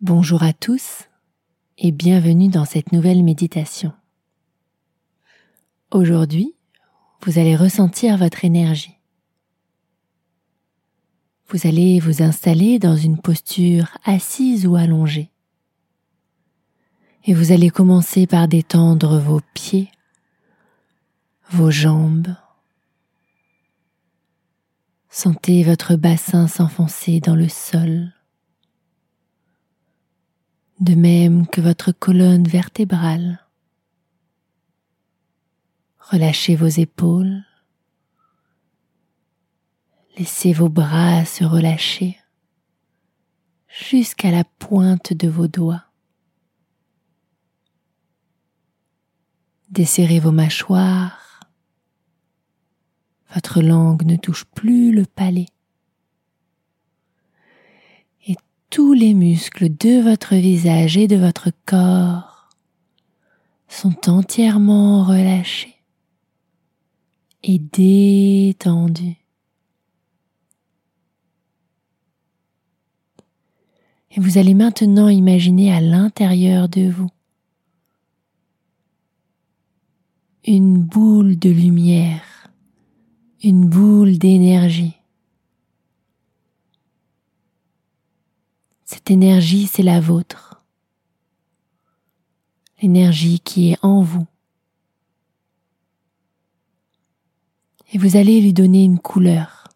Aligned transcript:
Bonjour 0.00 0.42
à 0.42 0.52
tous 0.52 1.04
et 1.78 1.92
bienvenue 1.92 2.48
dans 2.48 2.64
cette 2.64 2.90
nouvelle 2.90 3.22
méditation. 3.22 3.92
Aujourd'hui, 5.92 6.52
vous 7.22 7.38
allez 7.38 7.54
ressentir 7.54 8.18
votre 8.18 8.44
énergie. 8.44 8.98
Vous 11.48 11.66
allez 11.66 12.00
vous 12.00 12.22
installer 12.22 12.80
dans 12.80 12.96
une 12.96 13.18
posture 13.18 13.96
assise 14.04 14.66
ou 14.66 14.74
allongée. 14.74 15.30
Et 17.24 17.32
vous 17.32 17.52
allez 17.52 17.70
commencer 17.70 18.26
par 18.26 18.48
détendre 18.48 19.20
vos 19.20 19.40
pieds, 19.54 19.90
vos 21.50 21.70
jambes. 21.70 22.34
Sentez 25.08 25.62
votre 25.62 25.94
bassin 25.94 26.48
s'enfoncer 26.48 27.20
dans 27.20 27.36
le 27.36 27.48
sol 27.48 28.12
de 30.80 30.94
même 30.94 31.46
que 31.46 31.60
votre 31.60 31.92
colonne 31.92 32.46
vertébrale. 32.46 33.40
Relâchez 35.98 36.56
vos 36.56 36.68
épaules. 36.68 37.44
Laissez 40.18 40.52
vos 40.52 40.68
bras 40.68 41.24
se 41.24 41.44
relâcher 41.44 42.18
jusqu'à 43.68 44.30
la 44.30 44.44
pointe 44.44 45.12
de 45.12 45.28
vos 45.28 45.48
doigts. 45.48 45.84
Desserrez 49.70 50.20
vos 50.20 50.30
mâchoires. 50.30 51.40
Votre 53.34 53.60
langue 53.60 54.04
ne 54.04 54.16
touche 54.16 54.44
plus 54.44 54.92
le 54.92 55.04
palais. 55.04 55.48
tous 58.74 58.93
les 59.04 59.12
muscles 59.12 59.68
de 59.68 60.00
votre 60.00 60.34
visage 60.34 60.96
et 60.96 61.06
de 61.06 61.16
votre 61.16 61.50
corps 61.66 62.48
sont 63.68 64.08
entièrement 64.08 65.04
relâchés 65.04 65.74
et 67.42 67.58
détendus. 67.58 69.18
Et 74.12 74.20
vous 74.20 74.38
allez 74.38 74.54
maintenant 74.54 75.10
imaginer 75.10 75.70
à 75.70 75.82
l'intérieur 75.82 76.70
de 76.70 76.88
vous 76.88 77.10
une 80.46 80.78
boule 80.78 81.38
de 81.38 81.50
lumière, 81.50 82.48
une 83.42 83.68
boule 83.68 84.16
d'énergie 84.16 84.96
Cette 88.84 89.10
énergie, 89.10 89.66
c'est 89.66 89.82
la 89.82 90.00
vôtre. 90.00 90.62
L'énergie 92.82 93.40
qui 93.40 93.72
est 93.72 93.78
en 93.82 94.02
vous. 94.02 94.26
Et 97.92 97.98
vous 97.98 98.16
allez 98.16 98.40
lui 98.40 98.52
donner 98.52 98.84
une 98.84 98.98
couleur, 98.98 99.68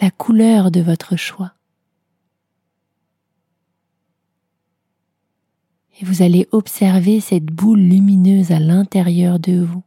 la 0.00 0.10
couleur 0.10 0.70
de 0.70 0.80
votre 0.80 1.16
choix. 1.16 1.52
Et 6.00 6.04
vous 6.04 6.22
allez 6.22 6.46
observer 6.52 7.20
cette 7.20 7.46
boule 7.46 7.80
lumineuse 7.80 8.52
à 8.52 8.58
l'intérieur 8.58 9.38
de 9.38 9.60
vous 9.62 9.82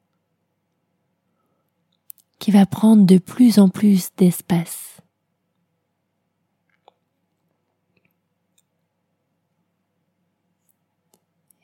qui 2.40 2.52
va 2.52 2.66
prendre 2.66 3.06
de 3.06 3.18
plus 3.18 3.60
en 3.60 3.70
plus 3.70 4.10
d'espace. 4.18 4.99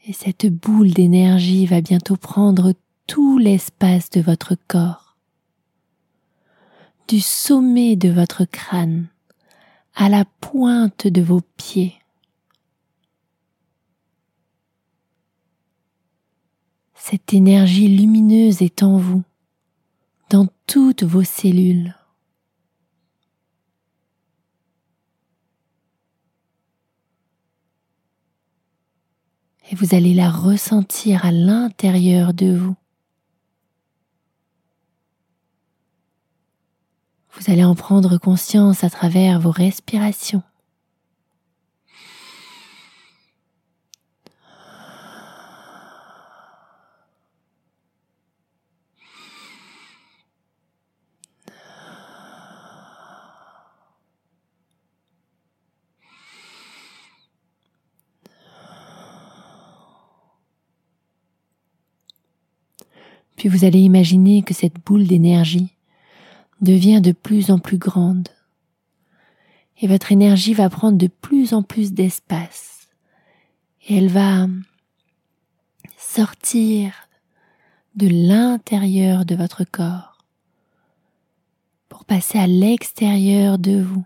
Et 0.08 0.14
cette 0.14 0.46
boule 0.46 0.92
d'énergie 0.92 1.66
va 1.66 1.82
bientôt 1.82 2.16
prendre 2.16 2.74
tout 3.08 3.40
l'espace 3.40 4.12
de 4.12 4.22
votre 4.22 4.56
corps, 4.68 5.18
du 7.08 7.20
sommet 7.20 7.96
de 7.96 8.10
votre 8.10 8.46
crâne 8.46 9.08
à 9.96 10.10
la 10.10 10.26
pointe 10.42 11.08
de 11.08 11.24
vos 11.24 11.42
pieds. 11.58 11.96
Cette 16.94 17.34
énergie 17.34 17.88
lumineuse 17.88 18.62
est 18.62 18.84
en 18.84 18.98
vous, 18.98 19.24
dans 20.30 20.48
toutes 20.68 21.04
vos 21.04 21.24
cellules. 21.24 21.96
Et 29.70 29.76
vous 29.76 29.96
allez 29.96 30.14
la 30.14 30.30
ressentir 30.30 31.26
à 31.26 31.32
l'intérieur 31.32 32.34
de 32.34 32.56
vous. 32.56 32.76
Vous 37.34 37.52
allez 37.52 37.64
en 37.64 37.76
prendre 37.76 38.18
conscience 38.18 38.84
à 38.84 38.90
travers 38.90 39.40
vos 39.40 39.52
respirations. 39.52 40.44
Puis 63.46 63.56
vous 63.56 63.64
allez 63.64 63.82
imaginer 63.82 64.42
que 64.42 64.56
cette 64.56 64.84
boule 64.84 65.06
d'énergie 65.06 65.70
devient 66.62 67.00
de 67.00 67.12
plus 67.12 67.52
en 67.52 67.60
plus 67.60 67.78
grande. 67.78 68.30
Et 69.80 69.88
votre 69.88 70.12
énergie 70.12 70.56
va 70.56 70.68
prendre 70.68 70.98
de 70.98 71.06
plus 71.06 71.54
en 71.54 71.62
plus 71.62 71.94
d'espace. 71.94 72.88
Et 73.88 73.98
elle 73.98 74.08
va 74.08 74.48
sortir 75.96 76.92
de 77.96 78.08
l'intérieur 78.08 79.26
de 79.26 79.36
votre 79.36 79.64
corps 79.64 80.26
pour 81.88 82.04
passer 82.04 82.40
à 82.40 82.48
l'extérieur 82.48 83.60
de 83.60 83.80
vous, 83.80 84.06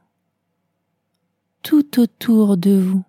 tout 1.64 2.02
autour 2.02 2.58
de 2.58 2.78
vous. 2.78 3.06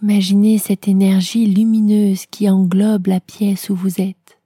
Imaginez 0.00 0.58
cette 0.58 0.88
énergie 0.88 1.46
lumineuse 1.46 2.26
qui 2.26 2.48
englobe 2.48 3.08
la 3.08 3.20
pièce 3.20 3.68
où 3.68 3.74
vous 3.74 4.00
êtes 4.00 4.38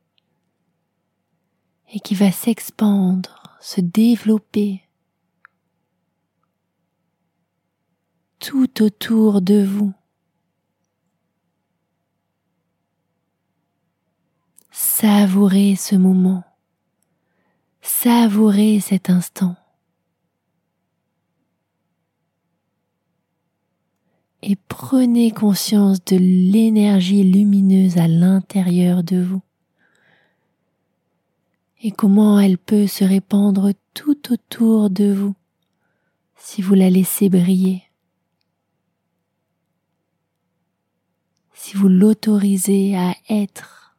et 1.92 2.00
qui 2.00 2.14
va 2.14 2.32
s'expandre, 2.32 3.56
se 3.60 3.80
développer 3.80 4.82
tout 8.40 8.82
autour 8.82 9.40
de 9.40 9.64
vous. 9.64 9.94
Savourez 14.72 15.76
ce 15.76 15.94
moment, 15.94 16.44
savourez 17.82 18.80
cet 18.80 19.10
instant. 19.10 19.56
Et 24.48 24.54
prenez 24.54 25.32
conscience 25.32 26.04
de 26.04 26.16
l'énergie 26.16 27.24
lumineuse 27.24 27.98
à 27.98 28.06
l'intérieur 28.06 29.02
de 29.02 29.20
vous 29.20 29.42
et 31.82 31.90
comment 31.90 32.38
elle 32.38 32.56
peut 32.56 32.86
se 32.86 33.02
répandre 33.02 33.72
tout 33.92 34.32
autour 34.32 34.88
de 34.88 35.12
vous 35.12 35.34
si 36.36 36.62
vous 36.62 36.74
la 36.74 36.90
laissez 36.90 37.28
briller, 37.28 37.82
si 41.52 41.76
vous 41.76 41.88
l'autorisez 41.88 42.96
à 42.96 43.16
être, 43.28 43.96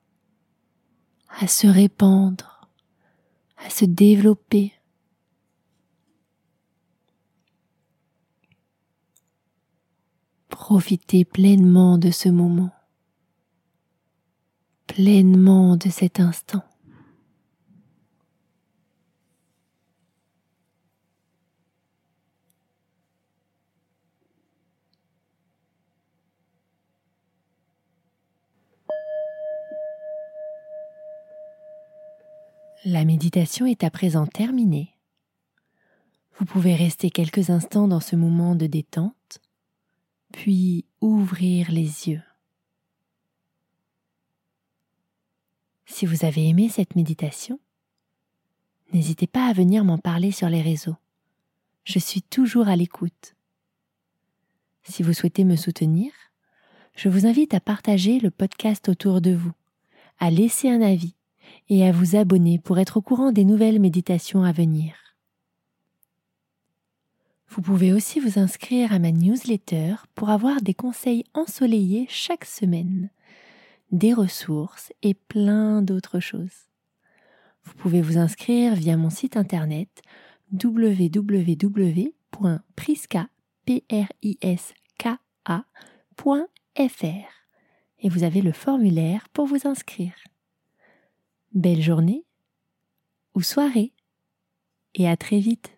à 1.42 1.48
se 1.48 1.68
répandre, 1.68 2.70
à 3.58 3.70
se 3.70 3.84
développer. 3.84 4.77
Profitez 10.70 11.24
pleinement 11.24 11.98
de 11.98 12.12
ce 12.12 12.28
moment, 12.28 12.72
pleinement 14.86 15.78
de 15.78 15.88
cet 15.88 16.20
instant. 16.20 16.62
La 32.84 33.06
méditation 33.06 33.66
est 33.66 33.86
à 33.86 33.90
présent 33.90 34.28
terminée. 34.28 34.90
Vous 36.38 36.44
pouvez 36.44 36.76
rester 36.76 37.10
quelques 37.10 37.52
instants 37.52 37.88
dans 37.88 38.02
ce 38.02 38.18
moment 38.18 38.54
de 38.54 38.68
détente, 38.68 39.40
puis 40.32 40.86
ouvrir 41.02 41.72
les 41.72 42.10
yeux. 42.10 42.22
Si 45.86 46.06
vous 46.06 46.26
avez 46.26 46.48
aimé 46.48 46.70
cette 46.70 46.96
méditation, 46.96 47.60
n'hésitez 48.94 49.28
pas 49.28 49.48
à 49.48 49.54
venir 49.54 49.84
m'en 49.84 49.98
parler 49.98 50.32
sur 50.32 50.50
les 50.50 50.62
réseaux. 50.62 50.98
Je 51.86 52.00
suis 52.00 52.22
toujours 52.22 52.68
à 52.68 52.76
l'écoute. 52.76 53.36
Si 54.84 55.04
vous 55.04 55.14
souhaitez 55.14 55.44
me 55.44 55.56
soutenir, 55.56 56.12
je 56.96 57.10
vous 57.10 57.26
invite 57.26 57.54
à 57.54 57.60
partager 57.60 58.20
le 58.20 58.32
podcast 58.32 58.90
autour 58.90 59.22
de 59.22 59.32
vous, 59.32 59.54
à 60.20 60.30
laisser 60.30 60.70
un 60.70 60.82
avis 60.82 61.16
et 61.70 61.88
à 61.88 61.92
vous 61.92 62.16
abonner 62.16 62.60
pour 62.60 62.80
être 62.80 62.98
au 62.98 63.02
courant 63.02 63.32
des 63.32 63.46
nouvelles 63.46 63.80
méditations 63.80 64.44
à 64.44 64.52
venir. 64.52 65.07
Vous 67.50 67.62
pouvez 67.62 67.94
aussi 67.94 68.20
vous 68.20 68.40
inscrire 68.40 68.92
à 68.94 69.00
ma 69.00 69.12
newsletter 69.12 69.96
pour 70.16 70.30
avoir 70.30 70.62
des 70.62 70.74
conseils 70.74 71.24
ensoleillés 71.34 72.06
chaque 72.10 72.46
semaine, 72.46 73.10
des 73.92 74.14
ressources 74.14 74.92
et 75.02 75.14
plein 75.14 75.82
d'autres 75.82 76.20
choses. 76.20 76.68
Vous 77.64 77.74
pouvez 77.74 78.02
vous 78.02 78.18
inscrire 78.18 78.76
via 78.76 78.98
mon 78.98 79.10
site 79.10 79.38
internet 79.38 79.90
www.priska.fr 80.54 82.08
et 88.00 88.10
vous 88.10 88.24
avez 88.24 88.42
le 88.42 88.52
formulaire 88.52 89.28
pour 89.30 89.46
vous 89.48 89.68
inscrire. 89.68 90.14
Belle 91.54 91.82
journée 91.82 92.26
ou 93.34 93.42
soirée 93.42 93.94
et 94.94 95.08
à 95.08 95.18
très 95.18 95.40
vite. 95.40 95.77